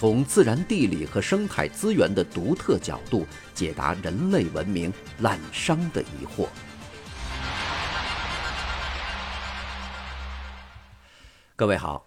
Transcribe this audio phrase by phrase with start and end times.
[0.00, 6.48] 从自然地理和生态资源的独特角度解答人类文明滥觞的疑惑。
[11.54, 12.02] 各位好，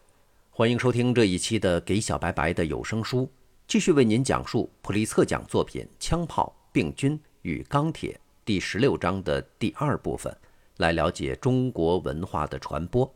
[0.49, 3.25] 欢迎收听这一期的《给小白白的有声书》，
[3.67, 10.35] 继续为您讲述普利策奖作品《枪炮、病菌与钢铁》第十六章的第二部分，
[10.77, 13.13] 来了解中国文化的传播。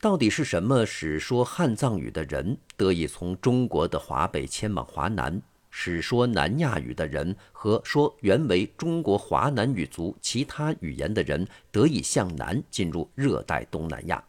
[0.00, 14.22] 到底是什么使说汉藏语的人得以从中国的华北迁往华南，使说南亚语的人和说原为中国华南语族其他语言的人得以向南进入热带东南亚？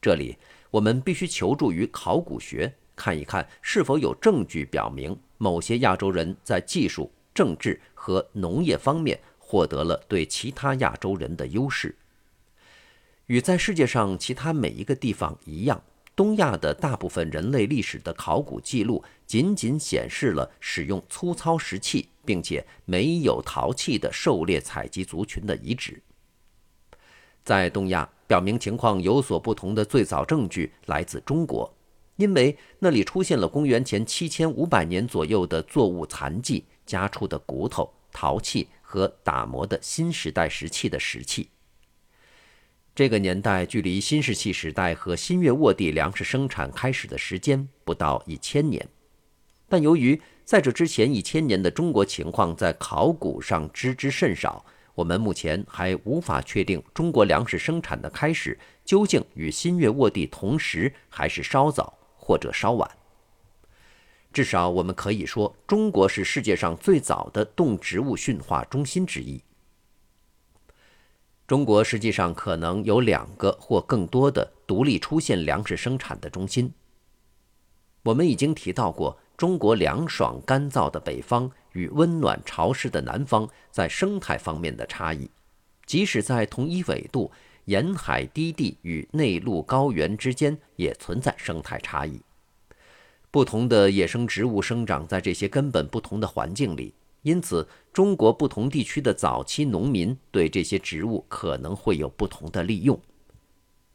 [0.00, 0.36] 这里
[0.72, 11.94] 我们必须求助于考古学，看一看是否有证据表明某些亚洲人在技术、政治和农业方面获得了对其他亚洲人的优势。
[13.26, 15.82] 与在世界上其他每一个地方一样，
[16.14, 26.02] 东亚的大部分人类历史的考古记录仅仅显示了使用粗糙石器并且没有陶器的狩猎采集族群的遗址。
[27.42, 31.74] 在东亚，表明情况有所不同的最早证据来自中国，
[32.16, 41.48] 因为那里出现了公元前七千五百年左右的作物残迹、家畜的骨头、陶器和打磨的新时代石器的石器。
[42.94, 48.86] 这个年代距离新石器时代和新月沃地粮食生产开始的时间不到一千年，
[49.68, 62.88] 但由于在这之前一千年的中国情况在考古上知之甚少，我们目前还无法确定中国粮食生产的开始究竟与新月沃地同时，还是稍早或者稍晚。
[64.32, 69.42] 至少我们可以说，中国是世界上最早的动植物驯化中心之一。
[71.46, 76.72] 中国实际上可能有两个或更多的独立出现粮食生产的中心。
[78.02, 85.30] 我们已经提到过，中国凉爽干燥的北方与温暖潮湿的南方在生态方面的差异，
[85.84, 87.30] 即使在同一纬度，
[87.66, 92.22] 沿海低地与内陆高原之间也存在生态差异。
[93.30, 96.94] 不同的野生植物生长在这些根本不同的环境里。
[97.24, 103.00] 因此，中国不同地区的早期农民对这些植物可能会有不同的利用。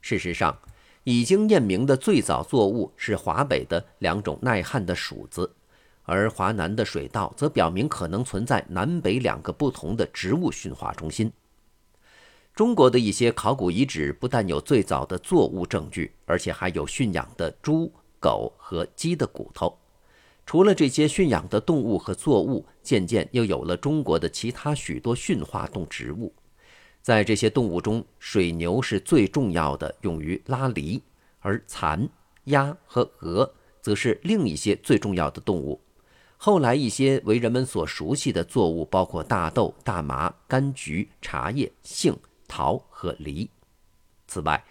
[0.01, 0.57] 事实上，
[1.03, 5.53] 已经验明的最早作物是华北的两种耐旱的薯子，
[6.03, 11.31] 而华南的水稻则表明可能存在南北两个不同的植物驯化中心。
[12.55, 19.77] 中国的一些考古遗址不但有最早的作物证据，而且还有驯养的猪、狗和鸡的骨头。
[20.49, 26.33] 除了这些驯养的动物和作物，渐渐又有了中国的其他许多驯化动植物。
[27.03, 30.99] 在这些动物中，水牛是最重要的，用于拉犁；
[31.37, 32.09] 而蚕、
[32.45, 35.79] 鸭和鹅则是另一些最重要的动物。
[36.35, 42.17] 后来，一些为人们所熟悉的作物包括大豆、大麻、柑橘、茶叶、杏、
[42.47, 43.47] 桃和梨。
[44.25, 44.65] 此外，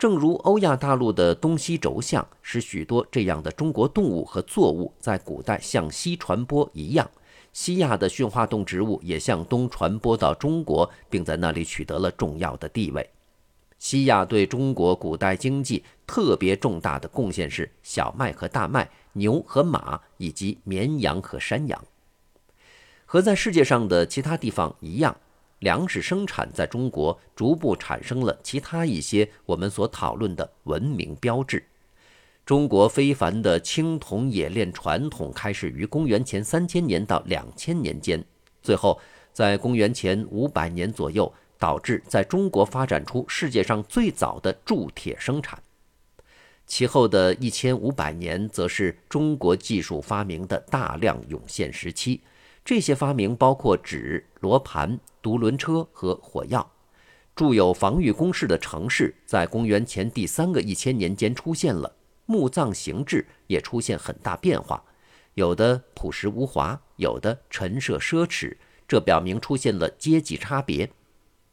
[0.00, 7.06] 正如欧亚大陆的东西轴向使许多这样的中国动物和作物在古代向西传播一样，
[7.52, 13.10] 西亚的驯化动植物也向东传播到中国，并在那里取得了重要的地位。
[13.78, 21.84] 西亚对中国古代经济特别重大的贡献是小麦和大麦、牛和马以及绵羊和山羊。
[23.04, 25.14] 和在世界上的其他地方一样。
[25.60, 31.64] 粮食生产在中国逐步产生了其他一些我们所讨论的文明标志。
[32.44, 38.24] 中国非凡的青铜冶炼传统开始于公元前三千年到两千年间，
[38.60, 38.98] 最后
[39.32, 45.62] 在公元前五百年左右，导致在中国发展出世界上最早的铸铁生产。
[46.66, 52.20] 其后的一千五百年，则是中国技术发明的大量涌现时期。
[52.70, 56.70] 这些发明包括纸、罗盘、独轮车和火药。
[57.34, 61.92] 筑有防御工事的城市在公元前第三个一千年间出现了。
[62.26, 64.80] 墓葬形制也出现很大变化，
[65.34, 68.56] 有的朴实无华，有的陈设奢侈，
[68.86, 70.88] 这表明出现了阶级差别。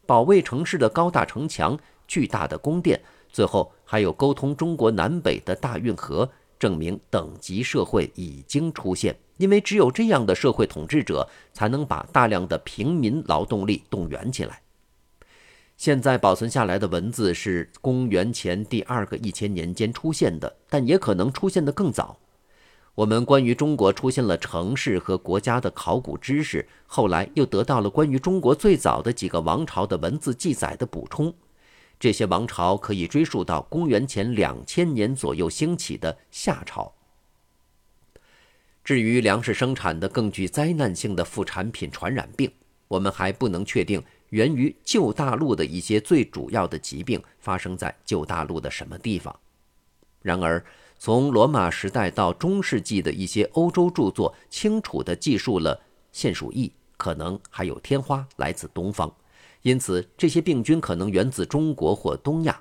[0.06, 1.76] 保卫城市的高大城墙、
[2.08, 6.30] 巨大的宫殿，最后还有沟通中国南北的大运河，
[6.60, 14.62] 证明等级社会已经出现，因为只有这样的社会统治者才能把大量的平民劳动力动员起来。
[15.78, 22.18] 现在保存下来的文字是公元前第二个一千年间出现的，但也可能出现的更早。
[22.96, 31.32] 我们关于中国出现了城市和国家的考古知识，后来又得到了关于中国最早的几个王朝的文字记载的补充。
[32.00, 36.92] 这些王朝可以追溯到公元前两千年左右兴起的夏朝。
[38.88, 42.50] 至于粮食生产的更具灾难性的副产品传染病，
[42.88, 44.02] 我们还不能确定。
[44.30, 49.38] 源于旧大陆的一些最主要的疾病发生在旧大陆的什么地方？
[50.22, 50.64] 然而，
[50.98, 55.78] 从罗马时代到中世纪的一些欧洲著作清楚地记述了
[56.14, 59.14] 腺鼠疫，可能还有天花来自东方，
[59.64, 62.58] 因此这些病菌可能源自中国或东亚。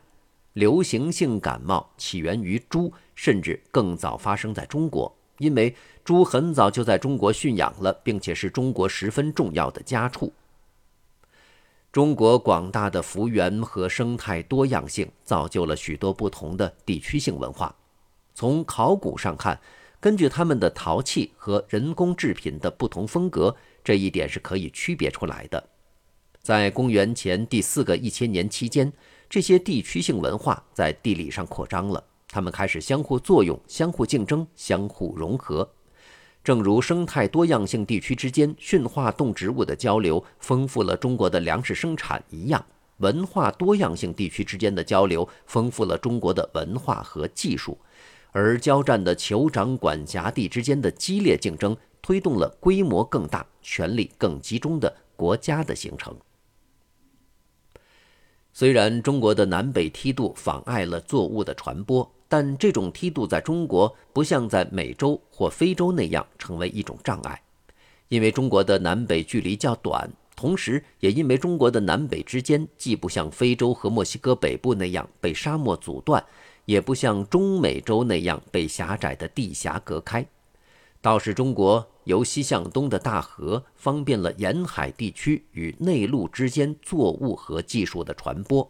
[0.55, 5.75] 流行性感冒起源于猪，甚至更早发生在中国，因为
[6.05, 10.33] 猪很早就在中国驯养了，并且是中国十分重要的家畜。
[11.93, 17.75] 中国广大的幅员和生态多样性，造就了许多不同的地区性文化。
[18.35, 19.59] 从考古上看，
[19.99, 25.71] 根据他们的陶器和人工制品的不同风格，这一点是可以区别出来的。
[26.43, 28.93] 在公元前第四个一千年期间，
[29.29, 35.69] 这些地区性文化在地理上扩张了，它们开始相互作用、相互竞争、相互融合。
[36.45, 42.65] 正如生态多样性地区之间驯化动植物的交流丰富了中国的粮食生产一样，
[42.99, 47.77] 文化多样性地区之间的交流丰富了中国的文化和技术，
[48.31, 56.17] 而交战的酋长管辖地之间的激烈竞争推动了规模更大、权力更集中的国家的形成。
[58.53, 62.16] 虽然中国的南北梯度妨碍了作物的传播。
[62.29, 67.41] 但这种梯度在中国不像在美洲或非洲那样成为一种障碍，
[68.09, 76.25] 因为中国的南北距离较短，同时也因为中国的南北之间既不像非洲和墨西哥北部那样被沙漠阻断，
[76.65, 80.27] 也不像中美洲那样被狭窄的地峡隔开，
[81.01, 88.69] 倒是中国由西向东的大河方便了沿海地区与内陆之间作物和技术的传播。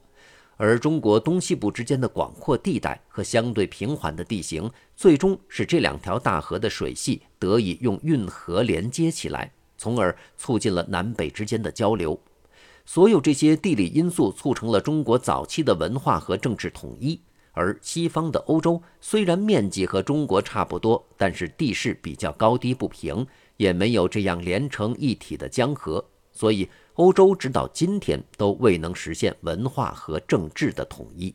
[0.59, 12.19] 而中国东西部之间的广阔地带和相对平缓的地形，最终使这两条大河的水系得以用运河连接起来，从而促进了南北之间的交流。
[12.87, 17.21] 所有这些地理因素促成了中国早期的文化和政治统一。
[17.53, 23.27] 而西方的欧洲虽然面积和中国差不多，但是地势比较高低不平，
[23.59, 26.67] 也没有这样连成一体的江河，所以。
[26.97, 31.35] 欧洲直到今天都未能实现文化和政治的统一。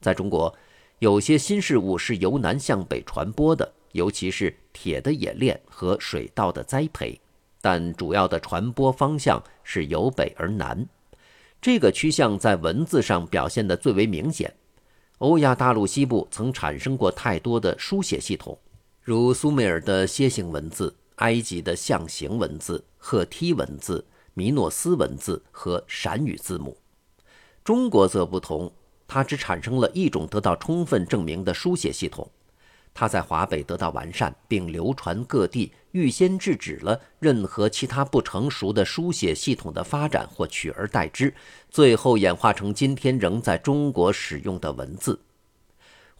[0.00, 0.52] 在中国，
[1.00, 7.20] 有些新事物是由南向北传播的，尤其是铁的冶炼和水稻的栽培，
[7.60, 10.86] 但主要的传播方向是由北而南。
[11.60, 14.54] 这个趋向在文字上表现得最为明显。
[15.18, 18.56] 欧亚大陆西部曾产生过太多的书写系统，
[19.02, 20.94] 如苏美尔的楔形文字。
[21.20, 26.76] 埃及的象形文字、赫梯文字、米诺斯文字和闪语字母，
[27.62, 28.72] 中国则不同，
[29.06, 32.30] 它只产生了一种得到充分证明的书写系统，
[32.94, 41.34] 它在华北得到完善并流传各地，预先制止了任何其他不成熟的书写系统的发展或取而代之，
[41.68, 45.20] 最后演化成今天仍在中国使用的文字。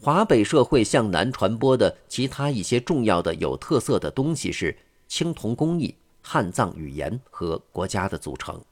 [0.03, 4.77] 华北社会向南传播的其他一些重要的有特色的东西是。
[5.11, 8.63] 青铜工艺、汉藏语言和国家的组成。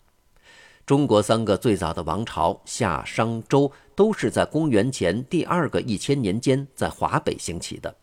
[0.86, 7.94] 中国三个最早的王朝夏、商、周都是在公元前第二个一千年间在华北兴起的。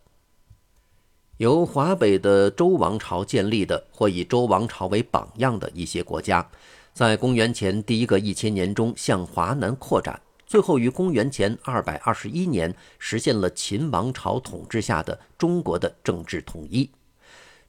[1.38, 6.48] 由华北的周王朝建立的，或以周王朝为榜样的一些国家，
[6.94, 16.90] 在公元前第一个一千年中向华南扩展，最后于公元前二百二十一年实现了秦王朝统治下的中国的政治统一。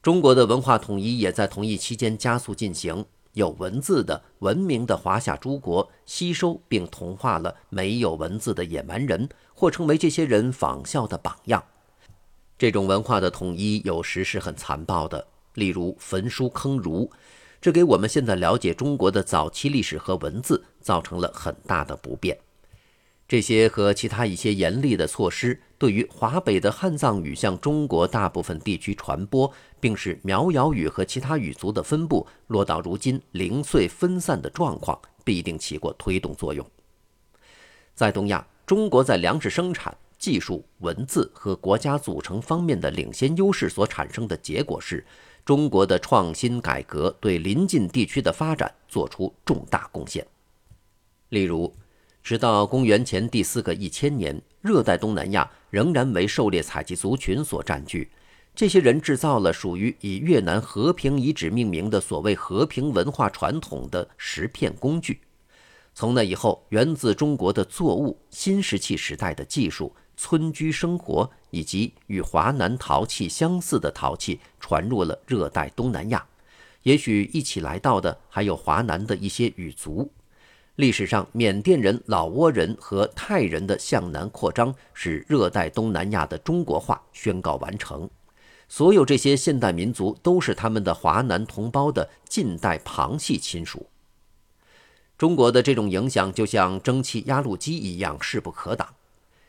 [0.07, 3.05] 中国的文化统一也在同一期间加速进行。
[3.33, 11.61] 有文字的文明的华夏诸国吸收并同化了没有文字的野蛮人，或成为这些人仿效的榜样。
[12.57, 17.11] 这种文化的统一有时是很残暴的，例如焚书坑儒，
[17.61, 22.39] 这给我们现在了解中国的早期历史和文字造成了很大的不便。
[23.29, 29.53] 这些和其他一些严厉的措施，对于华北的汉藏语向中国大部分地区传播，
[29.87, 36.69] 并使苗瑶语和其他语族的分布落到如今零碎分散的状况，必定起过推动作用。
[37.95, 45.07] 在东亚，中国在粮食生产、技术、文字和国家组成方面的领先优势所产生的结果是，
[45.45, 50.27] 中国的创新改革对邻近地区的发展做出重大贡献。
[51.29, 51.73] 例如，
[52.25, 58.11] 直到公元前第四个一千年，热带东南亚仍然为狩猎采集族群所占据。
[58.57, 65.21] 这些人制造了属于以越南和平遗址命名的所谓和平文化传统的石片工具。
[65.93, 76.25] 从那以后，源自中国的作物、新石器时代的技术、村居生活以及与华南陶器相似的陶器传入了热带东南亚。
[76.83, 80.11] 也许一起来到的还有华南的一些语族。
[80.77, 88.09] 历史上，缅甸人、老挝人和泰人的向南扩张，使热带东南亚的中国化宣告完成。
[88.69, 93.87] 所有这些现代民族都是他们的华南同胞的近代旁系亲属。
[95.17, 98.87] 中国的这种影响就像蒸汽压路机一样势不可挡。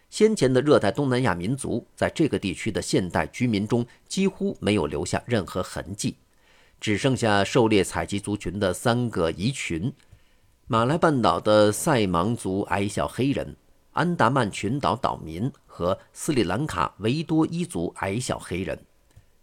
[0.09, 6.15] 先前的热带东南亚民族在这个地区的现代居民中几乎没有留下任何痕迹，
[6.79, 9.91] 只剩下狩猎采集族群的三个遗群：
[10.67, 13.57] 马来半岛的塞芒族矮小黑人、
[13.91, 18.79] 安达曼群岛岛民和斯里兰卡维多伊族矮小黑人。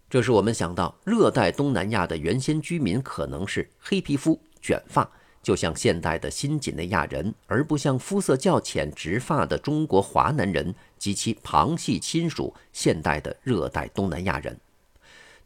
[0.09, 5.09] 这使我们想到，热带东南亚的原先居民可能是黑皮肤、卷发，
[5.41, 14.57] 就像现代的新几内亚人，而不像肤色较浅、直发的中国华南人及其旁系亲属——现代的热带东南亚人。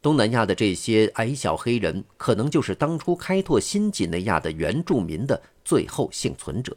[0.01, 6.75] 东南亚的这些矮小黑人，可能就是当初开拓新几内亚的原住民的最后幸存者。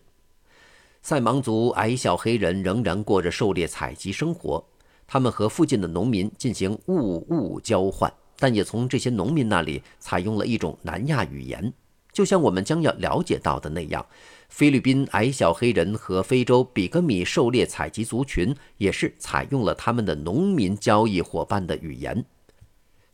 [1.03, 4.65] 塞芒族矮小黑人仍然过着狩猎采集生活。
[5.13, 11.71] 他们和附近的农民进行物物交换，但也从这些农民那里采用了一种南亚语言，
[12.11, 14.07] 就像我们将要了解到的那样。
[14.49, 22.25] 菲律宾矮小黑人和非洲比格米狩猎采集族群也是采用了他们的农民交易伙伴的语言。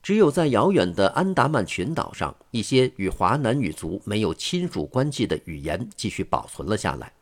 [0.00, 7.12] 只有在遥远的安达曼群岛上，一些与华南语族没有亲属关系的语言继续保存了下来。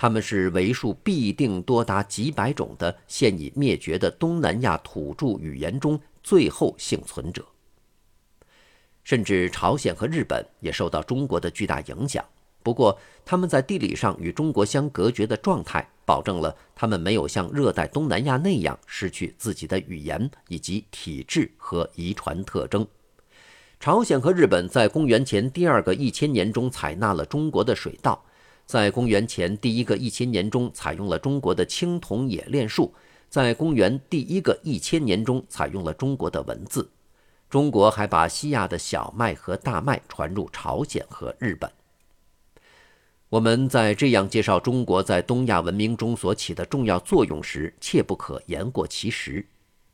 [0.00, 7.44] 他们是为数必定多达几百种的现已灭绝的东南亚土著语言中最后幸存者。
[9.02, 12.24] 甚至朝鲜和日本也受到中国的巨大影响。
[12.62, 22.86] 不过，他们在地理上与中国相隔绝的状态，保证了他们没有像热带东南亚那样失去自己的语言以及体质和遗传特征。
[23.80, 28.24] 朝鲜和日本在公元前第二个一千年中采纳了中国的水稻。
[28.68, 32.92] 在公元前第一个一千年中，采用了中国的青铜冶炼术；
[33.30, 36.86] 在公元第一个一千年中，采用了中国的文字。
[37.48, 41.72] 中国还把西亚的小麦和大麦传入朝鲜和日本。
[43.30, 49.42] 我们在这样介绍中国在东亚文明中所起的重要作用时，切不可言过其实。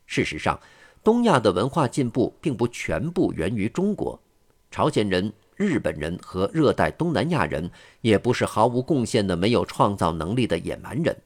[0.05, 0.59] 事实上，
[1.05, 4.21] 东亚的文化进步并不全部源于中国，
[4.69, 5.33] 朝鲜人。
[5.57, 7.71] 日本人和热带东南亚人
[8.01, 11.17] 也不是毫无贡献的、没有创造能力的野蛮人。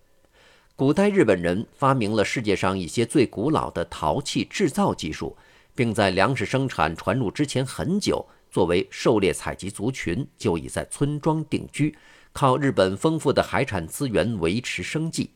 [0.76, 5.37] 古代日本人发明了世界上一些最古老的陶器制造技术，
[5.75, 11.97] 并在粮食生产传入之前很久，作为狩猎采集族群就已在村庄定居，
[12.32, 15.30] 靠日本丰富的海产资源维持生计。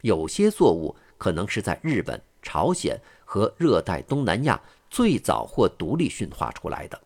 [0.00, 7.00] 有些作物可能是在日本、朝鲜和热带东南亚最早或独立驯化出来的。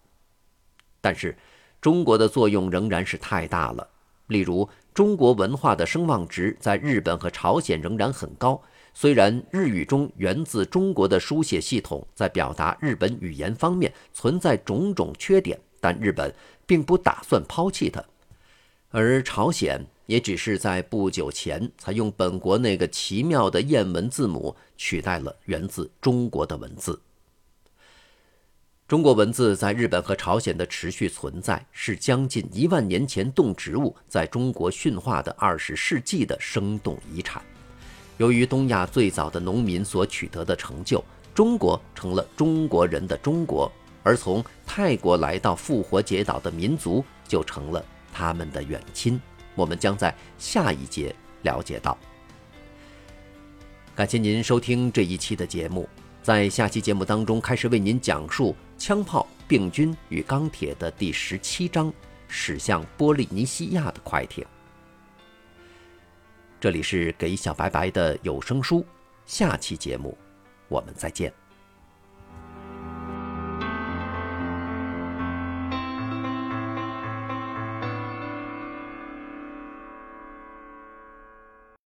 [1.04, 1.36] 但是，
[1.82, 3.86] 中国的作用仍然是太大了。
[4.28, 8.58] 例如，中国文化的声望值在日本和朝鲜仍然很高。
[8.94, 16.34] 虽然日语中源自中国的书写系统在表达日本语言方面存在种种缺点，但日本
[16.64, 18.02] 并不打算抛弃它。
[18.88, 26.98] 而朝鲜也只是在不久前才用本国那个奇妙的谚文字母取代了源自中国的文字。
[28.94, 37.42] 中国文字在日本和朝鲜的持续存在，是将近一万年前动植物在中国驯化的二十世纪的生动遗产。
[38.18, 43.68] 由于东亚最早的农民所取得的成就，中国成了中国人的中国，
[44.04, 49.20] 而从泰国来到复活节岛的民族就成了他们的远亲。
[49.56, 51.98] 我们将在下一节了解到。
[53.96, 55.88] 感谢您收听这一期的节目。
[56.24, 61.92] 在下期节目当中，开始为您讲述枪炮、病菌与钢铁的第十七章——
[62.28, 64.42] 驶向波利尼西亚的快艇。
[66.58, 68.82] 这里是给小白白的有声书，
[69.26, 70.16] 下期节目
[70.68, 71.30] 我们再见。